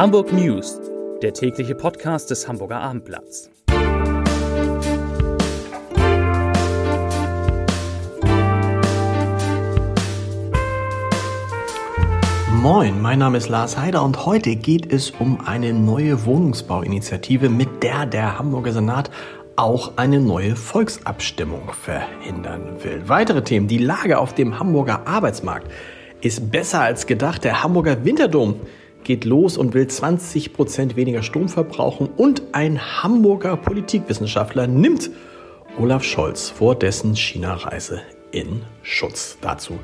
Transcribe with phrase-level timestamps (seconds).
[0.00, 0.80] Hamburg News,
[1.20, 3.50] der tägliche Podcast des Hamburger Abendblatts.
[12.50, 17.82] Moin, mein Name ist Lars Heider und heute geht es um eine neue Wohnungsbauinitiative, mit
[17.82, 19.10] der der Hamburger Senat
[19.56, 23.02] auch eine neue Volksabstimmung verhindern will.
[23.06, 25.70] Weitere Themen, die Lage auf dem Hamburger Arbeitsmarkt
[26.22, 27.44] ist besser als gedacht.
[27.44, 28.60] Der Hamburger Winterdom
[29.04, 35.10] geht los und will 20 Prozent weniger Strom verbrauchen und ein Hamburger Politikwissenschaftler nimmt
[35.78, 39.38] Olaf Scholz vor dessen China-Reise in Schutz.
[39.40, 39.78] Dazu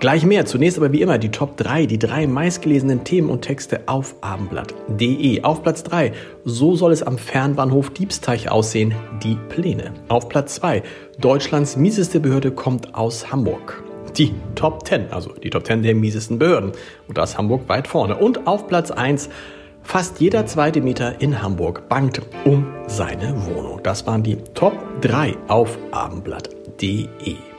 [0.00, 0.46] Gleich mehr.
[0.46, 5.42] Zunächst aber wie immer die Top 3, die drei meistgelesenen Themen und Texte auf abendblatt.de.
[5.42, 6.12] Auf Platz 3,
[6.46, 9.92] so soll es am Fernbahnhof Diebsteich aussehen, die Pläne.
[10.08, 10.82] Auf Platz 2,
[11.18, 13.89] Deutschlands mieseste Behörde kommt aus Hamburg.
[14.16, 16.72] Die Top 10, also die Top 10 der miesesten Behörden.
[17.08, 18.16] Und da ist Hamburg weit vorne.
[18.16, 19.30] Und auf Platz 1,
[19.82, 23.80] fast jeder zweite Mieter in Hamburg bangt um seine Wohnung.
[23.82, 27.49] Das waren die Top 3 auf abendblatt.de.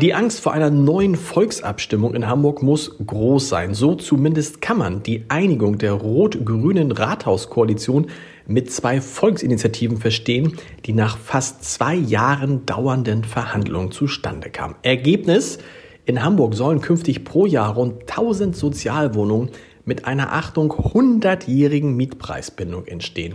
[0.00, 3.74] Die Angst vor einer neuen Volksabstimmung in Hamburg muss groß sein.
[3.74, 8.06] So zumindest kann man die Einigung der rot-grünen Rathauskoalition
[8.46, 10.52] mit zwei Volksinitiativen verstehen,
[10.86, 14.76] die nach fast zwei Jahren dauernden Verhandlungen zustande kamen.
[14.82, 15.58] Ergebnis?
[16.04, 19.50] In Hamburg sollen künftig pro Jahr rund 1000 Sozialwohnungen
[19.84, 23.34] mit einer Achtung 100-jährigen Mietpreisbindung entstehen.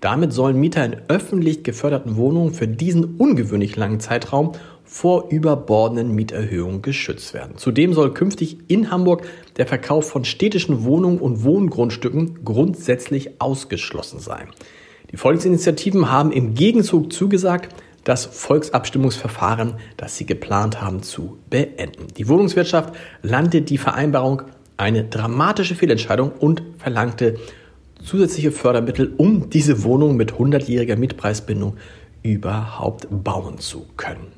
[0.00, 4.52] Damit sollen Mieter in öffentlich geförderten Wohnungen für diesen ungewöhnlich langen Zeitraum
[4.86, 7.56] vor überbordenden Mieterhöhungen geschützt werden.
[7.56, 14.48] Zudem soll künftig in Hamburg der Verkauf von städtischen Wohnungen und Wohngrundstücken grundsätzlich ausgeschlossen sein.
[15.10, 22.06] Die Volksinitiativen haben im Gegenzug zugesagt, das Volksabstimmungsverfahren, das sie geplant haben, zu beenden.
[22.16, 24.42] Die Wohnungswirtschaft landet die Vereinbarung
[24.76, 27.36] eine dramatische Fehlentscheidung und verlangte
[28.04, 31.76] zusätzliche Fördermittel, um diese Wohnung mit 100-jähriger Mietpreisbindung
[32.22, 34.35] überhaupt bauen zu können.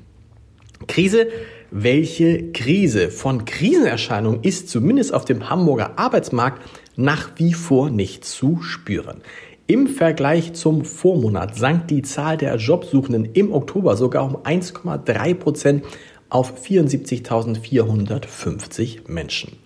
[0.86, 1.28] Krise.
[1.70, 3.10] Welche Krise?
[3.10, 6.62] Von Krisenerscheinungen ist zumindest auf dem Hamburger Arbeitsmarkt
[6.96, 9.20] nach wie vor nicht zu spüren.
[9.66, 15.84] Im Vergleich zum Vormonat sank die Zahl der Jobsuchenden im Oktober sogar um 1,3 Prozent
[16.30, 19.58] auf 74.450 Menschen.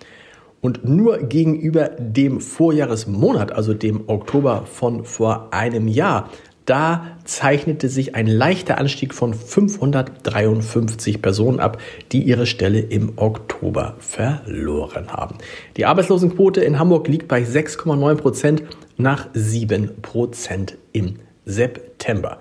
[0.60, 6.30] Und nur gegenüber dem Vorjahresmonat, also dem Oktober von vor einem Jahr,
[6.66, 11.78] da zeichnete sich ein leichter Anstieg von 553 Personen ab,
[12.12, 15.38] die ihre Stelle im Oktober verloren haben.
[15.76, 18.62] Die Arbeitslosenquote in Hamburg liegt bei 6,9 Prozent
[18.96, 22.38] nach 7 Prozent im September.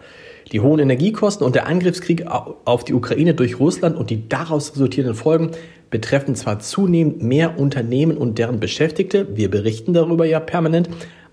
[0.51, 5.15] Die hohen Energiekosten und der Angriffskrieg auf die Ukraine durch Russland und die daraus resultierenden
[5.15, 5.51] Folgen
[5.89, 10.89] betreffen zwar zunehmend mehr Unternehmen und deren Beschäftigte, wir berichten darüber ja permanent,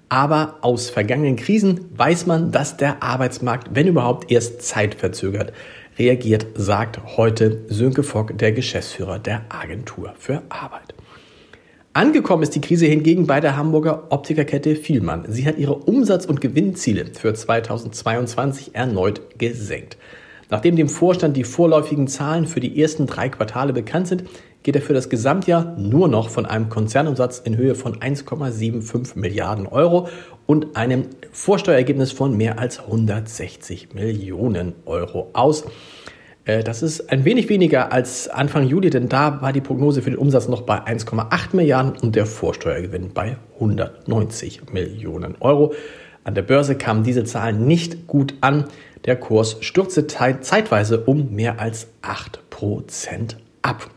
[0.08, 5.52] aber aus vergangenen Krisen weiß man, dass der Arbeitsmarkt, wenn überhaupt, erst zeitverzögert
[5.98, 10.94] reagiert, sagt heute Sönke Fock, der Geschäftsführer der Agentur für Arbeit.
[11.92, 15.24] Angekommen ist die Krise hingegen bei der Hamburger Optikerkette Vielmann.
[15.28, 19.96] Sie hat ihre Umsatz- und Gewinnziele für 2022 erneut gesenkt.
[20.50, 24.24] Nachdem dem Vorstand die vorläufigen Zahlen für die ersten drei Quartale bekannt sind,
[24.68, 29.66] geht er für das Gesamtjahr nur noch von einem Konzernumsatz in Höhe von 1,75 Milliarden
[29.66, 30.08] Euro
[30.44, 35.64] und einem Vorsteuerergebnis von mehr als 160 Millionen Euro aus.
[36.44, 40.10] Äh, das ist ein wenig weniger als Anfang Juli, denn da war die Prognose für
[40.10, 45.72] den Umsatz noch bei 1,8 Milliarden und der Vorsteuergewinn bei 190 Millionen Euro.
[46.24, 48.64] An der Börse kamen diese Zahlen nicht gut an.
[49.06, 53.88] Der Kurs stürzte zeitweise um mehr als 8% ab.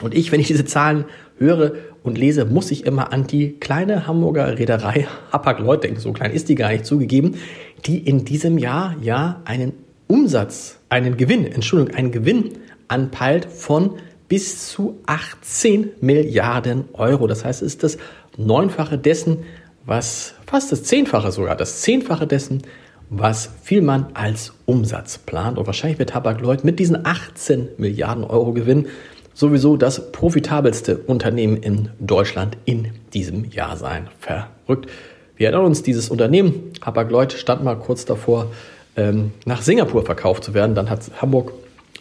[0.00, 1.04] Und ich, wenn ich diese Zahlen
[1.38, 1.72] höre
[2.02, 6.00] und lese, muss ich immer an die kleine Hamburger Reederei Hapag-Lloyd denken.
[6.00, 7.36] So klein ist die gar nicht zugegeben,
[7.84, 9.72] die in diesem Jahr ja einen
[10.06, 12.52] Umsatz, einen Gewinn, Entschuldigung, einen Gewinn
[12.88, 13.96] anpeilt von
[14.28, 17.26] bis zu 18 Milliarden Euro.
[17.26, 17.98] Das heißt, es ist das
[18.36, 19.38] Neunfache dessen,
[19.84, 22.62] was fast das Zehnfache sogar, das Zehnfache dessen,
[23.10, 25.58] was Vielmann als Umsatz plant.
[25.58, 28.86] Und wahrscheinlich wird Hapag-Lloyd mit diesen 18 Milliarden Euro Gewinn
[29.34, 34.08] sowieso das profitabelste Unternehmen in Deutschland in diesem Jahr sein.
[34.20, 34.90] Verrückt.
[35.36, 38.52] Wir erinnern uns, dieses Unternehmen, Hapag-Lloyd, stand mal kurz davor,
[38.96, 40.74] ähm, nach Singapur verkauft zu werden.
[40.74, 41.52] Dann hat Hamburg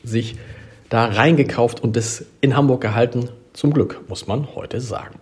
[0.03, 0.35] sich
[0.89, 3.29] da reingekauft und es in Hamburg gehalten.
[3.53, 5.15] Zum Glück, muss man heute sagen.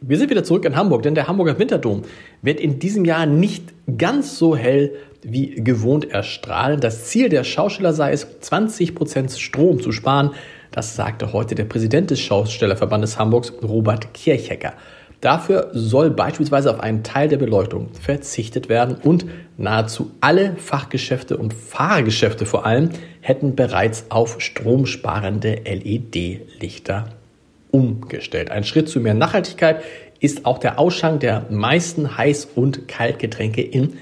[0.00, 2.02] Wir sind wieder zurück in Hamburg, denn der Hamburger Winterdom
[2.42, 4.92] wird in diesem Jahr nicht ganz so hell
[5.22, 6.80] wie gewohnt erstrahlen.
[6.80, 10.32] Das Ziel der Schausteller sei es, 20 Prozent Strom zu sparen.
[10.76, 14.74] Das sagte heute der Präsident des Schaustellerverbandes Hamburgs, Robert Kirchhecker.
[15.22, 19.24] Dafür soll beispielsweise auf einen Teil der Beleuchtung verzichtet werden und
[19.56, 22.90] nahezu alle Fachgeschäfte und Fahrgeschäfte vor allem
[23.22, 27.08] hätten bereits auf stromsparende LED-Lichter
[27.70, 28.50] umgestellt.
[28.50, 29.82] Ein Schritt zu mehr Nachhaltigkeit
[30.20, 33.94] ist auch der Ausschank der meisten Heiß- und Kaltgetränke in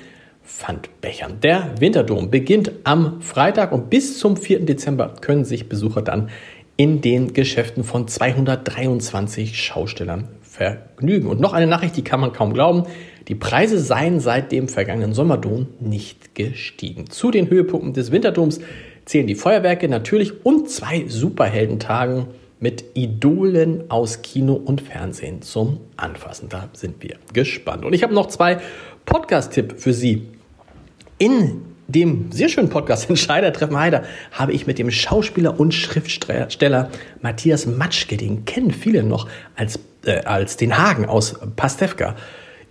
[0.44, 1.40] Pfandbechern.
[1.40, 4.66] Der Winterdom beginnt am Freitag und bis zum 4.
[4.66, 6.28] Dezember können sich Besucher dann
[6.76, 11.28] in den Geschäften von 223 Schaustellern vergnügen.
[11.28, 12.84] Und noch eine Nachricht, die kann man kaum glauben.
[13.28, 17.08] Die Preise seien seit dem vergangenen Sommerdom nicht gestiegen.
[17.10, 18.60] Zu den Höhepunkten des Winterdoms
[19.04, 22.26] zählen die Feuerwerke natürlich und zwei Superheldentagen
[22.60, 26.48] mit Idolen aus Kino und Fernsehen zum Anfassen.
[26.48, 27.84] Da sind wir gespannt.
[27.84, 28.58] Und ich habe noch zwei
[29.04, 30.28] Podcast-Tipp für Sie.
[31.18, 36.90] In dem sehr schönen Podcast Entscheider treffen Heider habe ich mit dem Schauspieler und Schriftsteller
[37.20, 42.16] Matthias Matschke, den kennen viele noch als, äh, als den Hagen aus Pastewka,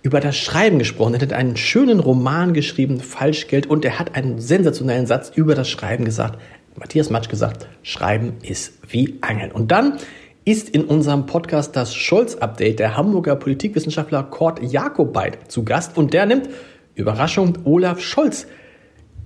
[0.02, 1.14] über das Schreiben gesprochen.
[1.14, 5.68] Er hat einen schönen Roman geschrieben, Falschgeld, und er hat einen sensationellen Satz über das
[5.68, 6.38] Schreiben gesagt.
[6.76, 9.52] Matthias Matsch gesagt, Schreiben ist wie Angeln.
[9.52, 9.98] Und dann
[10.44, 16.26] ist in unserem Podcast das Scholz-Update der Hamburger Politikwissenschaftler Kurt Jakobait zu Gast und der
[16.26, 16.50] nimmt,
[16.94, 18.46] Überraschung, Olaf Scholz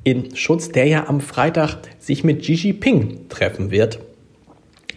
[0.05, 3.99] in Schutz, der ja am Freitag sich mit Xi Jinping treffen wird,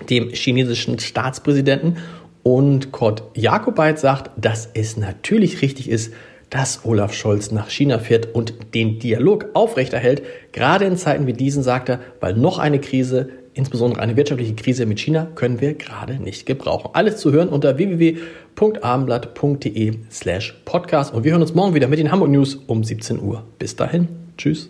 [0.10, 1.98] dem chinesischen Staatspräsidenten.
[2.44, 6.12] Und Kurt Jakobait sagt, dass es natürlich richtig ist,
[6.50, 10.24] dass Olaf Scholz nach China fährt und den Dialog aufrechterhält.
[10.52, 14.86] Gerade in Zeiten wie diesen sagt er, weil noch eine Krise, insbesondere eine wirtschaftliche Krise
[14.86, 16.90] mit China, können wir gerade nicht gebrauchen.
[16.94, 21.14] Alles zu hören unter www.abendblatt.de slash podcast.
[21.14, 23.46] Und wir hören uns morgen wieder mit den Hamburg News um 17 Uhr.
[23.58, 24.10] Bis dahin.
[24.38, 24.70] Tschüss.